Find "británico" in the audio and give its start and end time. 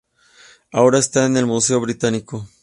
1.79-2.47